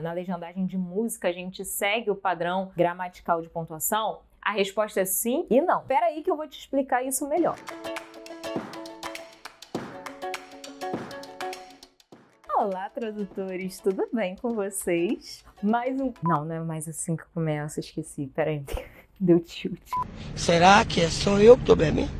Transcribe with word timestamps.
na 0.00 0.12
legendagem 0.12 0.66
de 0.66 0.78
música 0.78 1.28
a 1.28 1.32
gente 1.32 1.64
segue 1.64 2.10
o 2.10 2.14
padrão 2.14 2.72
gramatical 2.76 3.40
de 3.42 3.48
pontuação? 3.48 4.20
A 4.40 4.52
resposta 4.52 5.00
é 5.00 5.04
sim 5.04 5.46
e 5.50 5.60
não. 5.60 5.82
Espera 5.82 6.06
aí 6.06 6.22
que 6.22 6.30
eu 6.30 6.36
vou 6.36 6.48
te 6.48 6.58
explicar 6.58 7.04
isso 7.04 7.28
melhor. 7.28 7.56
Olá, 12.56 12.90
tradutores, 12.90 13.80
tudo 13.80 14.06
bem 14.12 14.36
com 14.36 14.54
vocês? 14.54 15.44
Mais 15.62 15.98
um. 15.98 16.12
Não, 16.22 16.44
não 16.44 16.54
é 16.54 16.60
mais 16.60 16.88
assim 16.88 17.16
que 17.16 17.24
começa, 17.32 17.80
esqueci. 17.80 18.26
Peraí, 18.34 18.64
deu 19.18 19.40
tilt. 19.40 19.80
Será 20.36 20.84
que 20.84 21.00
é 21.00 21.08
só 21.08 21.38
eu 21.38 21.56
que 21.56 21.64
tô 21.64 21.76
bebendo? 21.76 22.10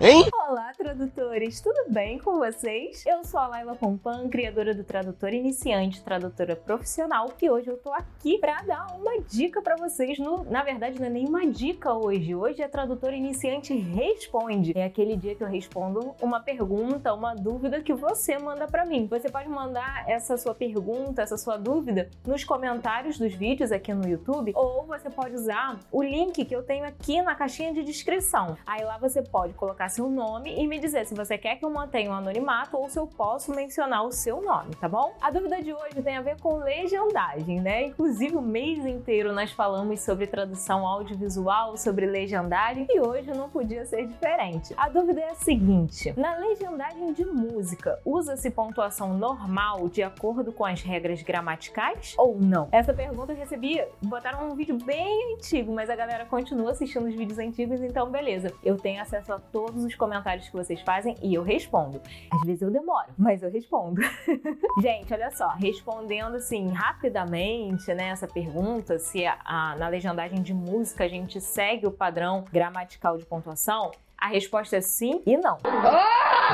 Hein? 0.00 0.28
Olá, 0.48 0.69
tradutores! 0.80 1.60
Tudo 1.60 1.90
bem 1.90 2.18
com 2.18 2.38
vocês? 2.38 3.04
Eu 3.04 3.22
sou 3.22 3.38
a 3.38 3.46
Laila 3.46 3.74
Pompan, 3.74 4.30
criadora 4.30 4.74
do 4.74 4.82
Tradutor 4.82 5.34
Iniciante, 5.34 6.02
tradutora 6.02 6.56
profissional, 6.56 7.30
e 7.40 7.50
hoje 7.50 7.68
eu 7.68 7.76
tô 7.76 7.92
aqui 7.92 8.38
para 8.38 8.62
dar 8.62 8.96
uma 8.98 9.20
dica 9.20 9.60
para 9.60 9.76
vocês. 9.76 10.18
No, 10.18 10.42
na 10.44 10.62
verdade, 10.62 10.98
não 10.98 11.06
é 11.06 11.10
nem 11.10 11.28
uma 11.28 11.46
dica 11.46 11.92
hoje. 11.92 12.34
Hoje 12.34 12.62
é 12.62 12.66
Tradutor 12.66 13.12
Iniciante 13.12 13.74
Responde. 13.76 14.72
É 14.74 14.84
aquele 14.84 15.18
dia 15.18 15.34
que 15.34 15.44
eu 15.44 15.48
respondo 15.48 16.14
uma 16.18 16.40
pergunta, 16.40 17.12
uma 17.12 17.34
dúvida 17.34 17.82
que 17.82 17.92
você 17.92 18.38
manda 18.38 18.66
para 18.66 18.86
mim. 18.86 19.06
Você 19.06 19.28
pode 19.28 19.50
mandar 19.50 20.08
essa 20.08 20.38
sua 20.38 20.54
pergunta, 20.54 21.20
essa 21.20 21.36
sua 21.36 21.58
dúvida 21.58 22.08
nos 22.26 22.42
comentários 22.42 23.18
dos 23.18 23.34
vídeos 23.34 23.70
aqui 23.70 23.92
no 23.92 24.08
YouTube, 24.08 24.52
ou 24.54 24.86
você 24.86 25.10
pode 25.10 25.34
usar 25.34 25.78
o 25.92 26.02
link 26.02 26.42
que 26.42 26.56
eu 26.56 26.62
tenho 26.62 26.86
aqui 26.86 27.20
na 27.20 27.34
caixinha 27.34 27.74
de 27.74 27.84
descrição. 27.84 28.56
Aí 28.66 28.82
lá 28.82 28.96
você 28.96 29.20
pode 29.20 29.52
colocar 29.52 29.90
seu 29.90 30.08
nome 30.08 30.58
e 30.58 30.69
me 30.70 30.78
dizer 30.78 31.04
se 31.04 31.14
você 31.16 31.36
quer 31.36 31.56
que 31.56 31.64
eu 31.64 31.70
mantenha 31.70 32.10
o 32.10 32.12
um 32.12 32.16
anonimato 32.16 32.76
ou 32.76 32.88
se 32.88 32.96
eu 32.96 33.04
posso 33.04 33.52
mencionar 33.52 34.04
o 34.04 34.12
seu 34.12 34.40
nome, 34.40 34.72
tá 34.76 34.88
bom? 34.88 35.12
A 35.20 35.28
dúvida 35.28 35.60
de 35.60 35.74
hoje 35.74 36.00
tem 36.00 36.16
a 36.16 36.22
ver 36.22 36.38
com 36.38 36.58
legendagem, 36.58 37.60
né? 37.60 37.86
Inclusive 37.86 38.36
o 38.36 38.40
mês 38.40 38.86
inteiro 38.86 39.32
nós 39.32 39.50
falamos 39.50 40.00
sobre 40.00 40.28
tradução 40.28 40.86
audiovisual, 40.86 41.76
sobre 41.76 42.06
legendagem 42.06 42.86
e 42.88 43.00
hoje 43.00 43.32
não 43.32 43.50
podia 43.50 43.84
ser 43.84 44.06
diferente. 44.06 44.72
A 44.76 44.88
dúvida 44.88 45.20
é 45.20 45.30
a 45.30 45.34
seguinte: 45.34 46.14
na 46.16 46.36
legendagem 46.36 47.12
de 47.14 47.24
música, 47.24 47.98
usa-se 48.04 48.48
pontuação 48.48 49.12
normal 49.12 49.88
de 49.88 50.04
acordo 50.04 50.52
com 50.52 50.64
as 50.64 50.82
regras 50.82 51.20
gramaticais 51.20 52.14
ou 52.16 52.38
não? 52.40 52.68
Essa 52.70 52.94
pergunta 52.94 53.32
eu 53.32 53.36
recebi, 53.36 53.84
botaram 54.00 54.48
um 54.48 54.54
vídeo 54.54 54.78
bem 54.84 55.34
antigo, 55.34 55.72
mas 55.72 55.90
a 55.90 55.96
galera 55.96 56.24
continua 56.26 56.70
assistindo 56.70 57.08
os 57.08 57.14
vídeos 57.16 57.40
antigos, 57.40 57.80
então 57.80 58.08
beleza. 58.08 58.52
Eu 58.62 58.76
tenho 58.76 59.02
acesso 59.02 59.32
a 59.32 59.40
todos 59.40 59.82
os 59.82 59.96
comentários 59.96 60.48
que 60.48 60.59
vocês 60.64 60.80
fazem 60.80 61.16
e 61.22 61.34
eu 61.34 61.42
respondo. 61.42 62.00
Às 62.30 62.46
vezes 62.46 62.62
eu 62.62 62.70
demoro, 62.70 63.08
mas 63.16 63.42
eu 63.42 63.50
respondo. 63.50 64.00
Gente, 64.80 65.12
olha 65.12 65.30
só, 65.30 65.48
respondendo 65.50 66.36
assim 66.36 66.68
rapidamente, 66.68 67.92
né, 67.94 68.08
essa 68.08 68.26
pergunta, 68.26 68.98
se 68.98 69.26
a, 69.26 69.38
a, 69.44 69.76
na 69.76 69.88
legendagem 69.88 70.42
de 70.42 70.54
música 70.54 71.04
a 71.04 71.08
gente 71.08 71.40
segue 71.40 71.86
o 71.86 71.90
padrão 71.90 72.44
gramatical 72.52 73.16
de 73.16 73.24
pontuação, 73.24 73.90
a 74.16 74.28
resposta 74.28 74.76
é 74.76 74.80
sim 74.80 75.22
e 75.26 75.36
não. 75.36 75.56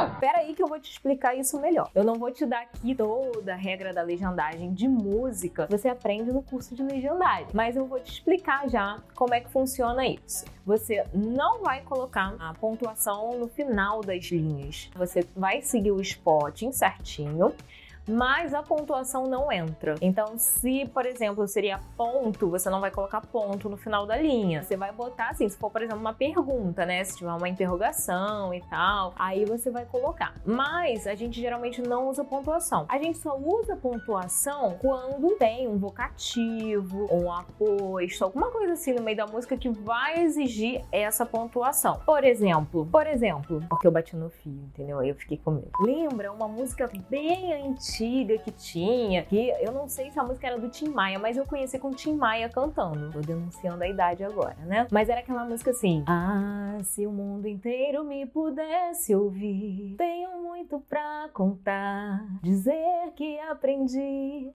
Espera 0.05 0.39
aí 0.39 0.55
que 0.55 0.63
eu 0.63 0.67
vou 0.67 0.79
te 0.79 0.91
explicar 0.91 1.35
isso 1.35 1.61
melhor. 1.61 1.91
Eu 1.95 2.05
não 2.05 2.15
vou 2.15 2.31
te 2.31 2.45
dar 2.45 2.63
aqui 2.63 2.95
toda 2.95 3.53
a 3.53 3.57
regra 3.57 3.93
da 3.93 4.03
legendagem 4.03 4.73
de 4.73 4.87
música. 4.87 5.67
Você 5.71 5.89
aprende 5.89 6.33
no 6.33 6.43
curso 6.43 6.75
de 6.75 6.83
legendagem. 6.83 7.49
Mas 7.53 7.77
eu 7.77 7.87
vou 7.87 8.01
te 8.01 8.13
explicar 8.13 8.69
já 8.69 8.99
como 9.15 9.35
é 9.35 9.41
que 9.41 9.51
funciona 9.51 10.07
isso. 10.07 10.45
Você 10.65 11.05
não 11.15 11.63
vai 11.63 11.83
colocar 11.83 12.35
a 12.39 12.53
pontuação 12.55 13.39
no 13.39 13.49
final 13.49 14.01
das 14.01 14.25
linhas. 14.27 14.91
Você 14.97 15.27
vai 15.35 15.63
seguir 15.63 15.93
o 15.93 16.01
spot 16.01 16.63
certinho 16.73 17.55
mas 18.09 18.55
a 18.55 18.63
pontuação 18.63 19.27
não 19.27 19.51
entra. 19.51 19.97
Então, 20.01 20.39
se, 20.39 20.87
por 20.93 21.05
exemplo, 21.07 21.47
seria 21.49 21.81
ponto, 21.97 22.49
você 22.49 22.71
não 22.71 22.81
vai 22.81 22.91
colocar 22.91 23.21
ponto 23.21 23.69
no 23.69 23.77
final 23.77 24.07
da 24.07 24.17
linha. 24.17 24.63
Você 24.63 24.77
vai 24.77 24.93
botar 24.93 25.31
assim, 25.31 25.49
se 25.49 25.57
for, 25.57 25.71
por 25.71 25.83
exemplo, 25.83 26.01
uma 26.01 26.15
pergunta, 26.15 26.87
né? 26.87 27.03
Se 27.05 27.17
tiver 27.17 27.33
uma 27.33 27.49
interrogação 27.49 28.55
e 28.55 28.61
tal, 28.63 29.13
aí 29.17 29.45
você 29.45 29.71
vai 29.71 29.85
colocar. 29.85 30.35
Mas 30.45 31.07
a 31.07 31.15
gente 31.15 31.41
geralmente 31.41 31.83
não 31.83 32.09
usa 32.09 32.25
pontuação. 32.25 32.87
A 32.89 32.99
gente 32.99 33.19
só 33.19 33.37
usa 33.37 33.77
pontuação 33.77 34.77
quando 34.81 35.37
tem 35.37 35.69
um 35.69 35.77
vocativo, 35.77 37.09
um 37.13 37.31
aposto, 37.33 38.25
alguma 38.25 38.51
coisa 38.51 38.75
assim 38.75 38.93
no 38.93 39.03
meio 39.03 39.17
da 39.17 39.27
música 39.27 39.57
que 39.57 39.69
vai 39.69 40.23
exigir 40.23 40.85
essa 40.93 41.27
pontuação. 41.27 42.01
Por 42.07 42.25
exemplo, 42.25 42.87
por 42.91 43.07
exemplo, 43.07 43.63
porque 43.69 43.87
eu 43.87 43.91
bati 43.91 44.15
no 44.17 44.31
fio, 44.31 44.53
entendeu? 44.53 44.99
Aí 44.99 45.09
eu 45.09 45.15
fiquei 45.15 45.39
com 45.39 45.51
medo. 45.51 45.71
Lembra 45.81 46.33
uma 46.33 46.47
música 46.47 46.91
bem 47.11 47.53
antiga 47.53 47.96
antiga 47.97 48.37
que 48.39 48.51
tinha, 48.51 49.23
que 49.23 49.49
eu 49.61 49.73
não 49.73 49.89
sei 49.89 50.11
se 50.11 50.19
a 50.19 50.23
música 50.23 50.47
era 50.47 50.59
do 50.59 50.69
Tim 50.69 50.89
Maia, 50.89 51.19
mas 51.19 51.37
eu 51.37 51.47
conheci 51.47 51.79
com 51.79 51.91
Tim 51.93 52.15
Maia 52.15 52.49
cantando. 52.49 53.11
Tô 53.11 53.21
denunciando 53.21 53.83
a 53.83 53.89
idade 53.89 54.23
agora, 54.23 54.57
né? 54.67 54.87
Mas 54.91 55.09
era 55.09 55.21
aquela 55.21 55.45
música 55.45 55.71
assim: 55.71 56.05
Ah, 56.07 56.77
se 56.83 57.07
o 57.07 57.11
mundo 57.11 57.49
inteiro 57.49 58.05
me 58.05 58.27
pudesse 58.27 59.15
ouvir, 59.15 59.95
tenho 59.97 60.43
muito 60.43 60.79
pra 60.81 61.29
contar, 61.33 62.23
dizer 62.43 63.13
que 63.15 63.39
aprendi. 63.41 64.51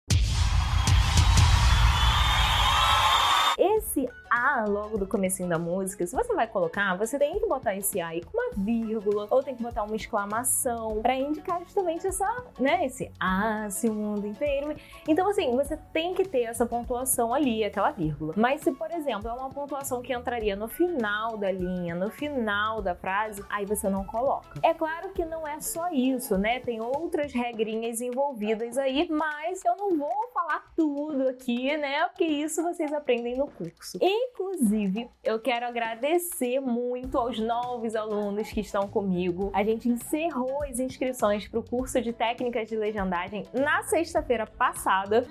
Esse 3.57 4.07
A 4.31 4.63
logo 4.65 4.97
do 4.97 5.05
comecinho 5.05 5.49
da 5.49 5.59
música, 5.59 6.07
se 6.07 6.15
você 6.15 6.33
vai 6.33 6.47
colocar, 6.47 6.95
você 6.95 7.19
tem 7.19 7.37
que 7.37 7.45
botar 7.45 7.75
esse 7.75 7.99
A 7.99 8.07
aí 8.07 8.21
com 8.21 8.37
uma 8.37 8.51
vírgula 8.55 9.27
ou 9.29 9.43
tem 9.43 9.55
que 9.55 9.61
botar 9.61 9.83
uma 9.83 9.95
exclamação 9.95 11.01
para 11.01 11.15
indicar 11.15 11.59
justamente 11.59 12.07
essa, 12.07 12.43
né, 12.57 12.85
esse 12.85 13.11
A, 13.19 13.69
se 13.69 13.89
o 13.89 13.93
mundo 13.93 14.25
inteiro. 14.25 14.75
Então 15.07 15.29
assim, 15.29 15.53
você 15.55 15.77
tem 15.91 16.13
que 16.13 16.23
ter 16.23 16.43
essa 16.43 16.65
pontuação 16.65 17.33
ali, 17.33 17.63
aquela 17.63 17.91
vírgula. 17.91 18.33
Mas 18.37 18.61
se, 18.61 18.71
por 18.71 18.89
exemplo, 18.91 19.27
é 19.27 19.33
uma 19.33 19.49
pontuação 19.49 20.01
que 20.01 20.13
entraria 20.13 20.55
no 20.55 20.67
final 20.67 21.37
da 21.37 21.51
linha, 21.51 21.93
no 21.93 22.09
final 22.09 22.81
da 22.81 22.95
frase, 22.95 23.43
aí 23.49 23.65
você 23.65 23.89
não 23.89 24.05
coloca. 24.05 24.59
É 24.63 24.73
claro 24.73 25.09
que 25.09 25.25
não 25.25 25.47
é 25.47 25.59
só 25.59 25.89
isso, 25.91 26.37
né? 26.37 26.59
Tem 26.59 26.81
outras 26.81 27.33
regrinhas 27.33 27.99
envolvidas 27.99 28.77
aí, 28.77 29.07
mas 29.09 29.63
eu 29.65 29.75
não 29.75 29.97
vou 29.97 30.29
falar 30.33 30.71
tudo 30.75 31.27
aqui, 31.27 31.75
né? 31.77 32.07
Porque 32.07 32.25
isso 32.25 32.63
vocês 32.63 32.93
aprendem 32.93 33.37
no 33.37 33.47
curso. 33.47 33.97
Inclusive, 34.29 35.09
eu 35.23 35.39
quero 35.39 35.65
agradecer 35.65 36.59
muito 36.59 37.17
aos 37.17 37.39
novos 37.39 37.95
alunos 37.95 38.49
que 38.49 38.61
estão 38.61 38.87
comigo. 38.87 39.49
A 39.53 39.63
gente 39.63 39.89
encerrou 39.89 40.63
as 40.63 40.79
inscrições 40.79 41.47
para 41.47 41.59
o 41.59 41.63
curso 41.63 41.99
de 42.01 42.13
técnicas 42.13 42.69
de 42.69 42.75
legendagem 42.75 43.45
na 43.53 43.83
sexta-feira 43.83 44.45
passada. 44.45 45.25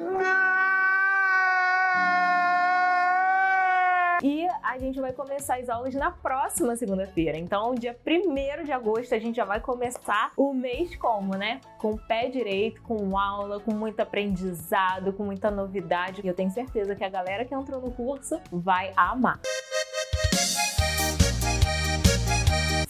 E 4.22 4.46
a 4.62 4.78
gente 4.78 5.00
vai 5.00 5.12
começar 5.12 5.56
as 5.56 5.68
aulas 5.68 5.94
na 5.94 6.10
próxima 6.10 6.76
segunda-feira. 6.76 7.38
Então, 7.38 7.74
dia 7.74 7.96
1 8.06 8.64
de 8.64 8.72
agosto, 8.72 9.14
a 9.14 9.18
gente 9.18 9.36
já 9.36 9.46
vai 9.46 9.60
começar 9.60 10.30
o 10.36 10.52
mês 10.52 10.94
como, 10.96 11.36
né? 11.36 11.60
Com 11.78 11.92
o 11.92 11.98
pé 11.98 12.28
direito, 12.28 12.82
com 12.82 13.18
aula, 13.18 13.60
com 13.60 13.72
muito 13.72 14.00
aprendizado, 14.00 15.12
com 15.14 15.24
muita 15.24 15.50
novidade. 15.50 16.20
E 16.22 16.28
eu 16.28 16.34
tenho 16.34 16.50
certeza 16.50 16.94
que 16.94 17.04
a 17.04 17.08
galera 17.08 17.46
que 17.46 17.54
entrou 17.54 17.80
no 17.80 17.90
curso 17.92 18.38
vai 18.52 18.92
amar. 18.94 19.40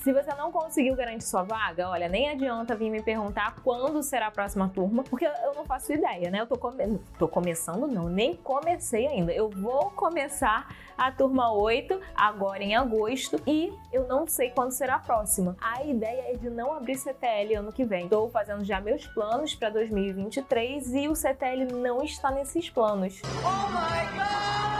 Se 0.02 0.14
você 0.14 0.34
não 0.34 0.50
conseguiu 0.50 0.96
garantir 0.96 1.26
sua 1.26 1.42
vaga, 1.42 1.90
olha, 1.90 2.08
nem 2.08 2.30
adianta 2.30 2.74
vir 2.74 2.88
me 2.88 3.02
perguntar 3.02 3.56
quando 3.62 4.02
será 4.02 4.28
a 4.28 4.30
próxima 4.30 4.66
turma, 4.70 5.04
porque 5.04 5.26
eu 5.26 5.54
não 5.54 5.66
faço 5.66 5.92
ideia, 5.92 6.30
né? 6.30 6.40
Eu 6.40 6.46
tô, 6.46 6.56
come... 6.56 6.98
tô 7.18 7.28
começando, 7.28 7.86
não, 7.86 8.08
nem 8.08 8.34
comecei 8.34 9.06
ainda. 9.06 9.30
Eu 9.30 9.50
vou 9.50 9.90
começar 9.90 10.74
a 10.96 11.12
turma 11.12 11.52
8 11.52 12.00
agora 12.14 12.62
em 12.62 12.74
agosto 12.74 13.38
e 13.46 13.74
eu 13.92 14.08
não 14.08 14.26
sei 14.26 14.50
quando 14.50 14.72
será 14.72 14.94
a 14.94 15.00
próxima. 15.00 15.54
A 15.60 15.84
ideia 15.84 16.32
é 16.32 16.36
de 16.36 16.48
não 16.48 16.72
abrir 16.72 16.96
CTL 16.96 17.56
ano 17.56 17.72
que 17.72 17.84
vem. 17.84 18.04
Estou 18.04 18.30
fazendo 18.30 18.64
já 18.64 18.80
meus 18.80 19.06
planos 19.06 19.54
para 19.54 19.68
2023 19.68 20.94
e 20.94 21.08
o 21.08 21.14
CTL 21.14 21.74
não 21.74 22.02
está 22.02 22.30
nesses 22.30 22.70
planos. 22.70 23.20
Oh 23.24 23.68
my 23.68 24.18
God! 24.18 24.79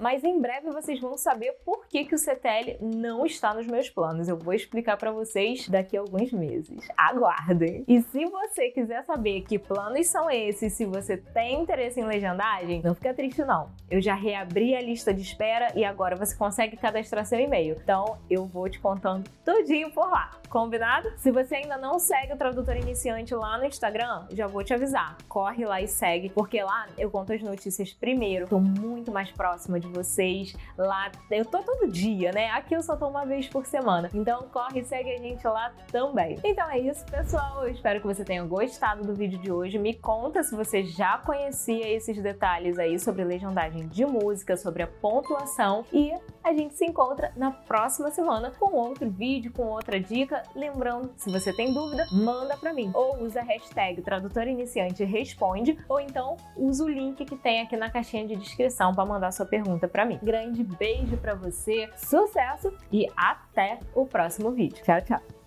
Mas 0.00 0.24
em 0.24 0.40
breve 0.40 0.70
vocês 0.70 0.98
vão 0.98 1.18
saber 1.18 1.52
por 1.62 1.86
que, 1.86 2.06
que 2.06 2.14
o 2.14 2.18
CTL 2.18 2.78
não 2.80 3.26
está 3.26 3.52
nos 3.52 3.66
meus 3.66 3.90
planos. 3.90 4.28
Eu 4.28 4.36
vou 4.38 4.54
explicar 4.54 4.96
para 4.96 5.12
vocês 5.12 5.68
daqui 5.68 5.94
a 5.94 6.00
alguns 6.00 6.32
meses. 6.32 6.88
Aguardem! 6.96 7.84
E 7.86 8.00
se 8.00 8.24
você 8.24 8.70
quiser 8.70 9.04
saber 9.04 9.42
que 9.42 9.58
planos 9.58 10.06
são 10.06 10.30
esses, 10.30 10.72
se 10.72 10.86
você 10.86 11.18
tem 11.18 11.60
interesse 11.60 12.00
em 12.00 12.04
legendagem, 12.04 12.80
não 12.82 12.94
fica 12.94 13.12
triste 13.12 13.44
não. 13.44 13.68
Eu 13.90 14.00
já 14.00 14.14
reabri 14.14 14.74
a 14.74 14.80
lista 14.80 15.12
de 15.12 15.20
espera 15.20 15.70
e 15.76 15.84
agora 15.84 16.16
você 16.16 16.34
consegue 16.34 16.78
cadastrar 16.78 17.26
seu 17.26 17.38
e-mail. 17.38 17.76
Então 17.82 18.16
eu 18.30 18.46
vou 18.46 18.70
te 18.70 18.80
contando 18.80 19.28
tudinho 19.44 19.90
por 19.90 20.08
lá. 20.08 20.30
Combinado? 20.48 21.12
Se 21.18 21.30
você 21.30 21.56
ainda 21.56 21.76
não 21.76 21.98
segue 21.98 22.32
o 22.32 22.36
Tradutor 22.36 22.76
Iniciante 22.76 23.34
lá 23.34 23.58
no 23.58 23.66
Instagram, 23.66 24.26
já 24.30 24.46
vou 24.46 24.64
te 24.64 24.72
avisar. 24.72 25.18
Corre 25.28 25.66
lá 25.66 25.80
e 25.82 25.86
segue, 25.86 26.30
porque 26.30 26.62
lá 26.62 26.86
eu 26.96 27.10
conto 27.10 27.32
as 27.34 27.42
notícias 27.42 27.92
primeiro. 27.92 28.48
Tô 28.48 28.58
muito 28.58 29.12
mais 29.12 29.30
próxima 29.30 29.78
de 29.78 29.89
vocês. 29.90 30.56
Lá 30.76 31.10
eu 31.30 31.44
tô 31.44 31.58
todo 31.62 31.90
dia, 31.90 32.32
né? 32.32 32.50
Aqui 32.50 32.74
eu 32.74 32.82
só 32.82 32.96
tô 32.96 33.08
uma 33.08 33.24
vez 33.24 33.48
por 33.48 33.66
semana. 33.66 34.10
Então 34.14 34.48
corre 34.52 34.80
e 34.80 34.84
segue 34.84 35.10
a 35.10 35.18
gente 35.18 35.46
lá 35.46 35.72
também. 35.90 36.38
Então 36.44 36.68
é 36.70 36.78
isso, 36.78 37.04
pessoal. 37.06 37.64
Eu 37.64 37.70
espero 37.70 38.00
que 38.00 38.06
você 38.06 38.24
tenha 38.24 38.44
gostado 38.44 39.04
do 39.04 39.14
vídeo 39.14 39.38
de 39.38 39.50
hoje. 39.50 39.78
Me 39.78 39.94
conta 39.94 40.42
se 40.42 40.54
você 40.54 40.84
já 40.84 41.18
conhecia 41.18 41.88
esses 41.88 42.20
detalhes 42.22 42.78
aí 42.78 42.98
sobre 42.98 43.24
legendagem 43.24 43.86
de 43.88 44.04
música, 44.06 44.56
sobre 44.56 44.82
a 44.82 44.86
pontuação 44.86 45.84
e 45.92 46.12
a 46.42 46.52
gente 46.52 46.74
se 46.74 46.84
encontra 46.84 47.32
na 47.36 47.50
próxima 47.50 48.10
semana 48.10 48.50
com 48.58 48.74
outro 48.74 49.10
vídeo, 49.10 49.52
com 49.52 49.66
outra 49.66 50.00
dica. 50.00 50.42
Lembrando, 50.54 51.12
se 51.16 51.30
você 51.30 51.52
tem 51.52 51.72
dúvida, 51.72 52.06
manda 52.12 52.56
para 52.56 52.72
mim. 52.72 52.90
Ou 52.94 53.22
usa 53.22 53.40
a 53.40 53.44
hashtag 53.44 54.02
tradutor 54.02 54.46
iniciante 54.46 55.04
responde, 55.04 55.78
ou 55.88 56.00
então 56.00 56.36
usa 56.56 56.84
o 56.84 56.88
link 56.88 57.24
que 57.24 57.36
tem 57.36 57.60
aqui 57.60 57.76
na 57.76 57.90
caixinha 57.90 58.26
de 58.26 58.36
descrição 58.36 58.94
para 58.94 59.04
mandar 59.04 59.32
sua 59.32 59.46
pergunta 59.46 59.86
para 59.86 60.04
mim. 60.04 60.18
Grande 60.22 60.64
beijo 60.64 61.16
para 61.16 61.34
você, 61.34 61.88
sucesso 61.96 62.72
e 62.92 63.06
até 63.16 63.80
o 63.94 64.06
próximo 64.06 64.50
vídeo. 64.50 64.82
Tchau, 64.82 65.00
tchau! 65.02 65.39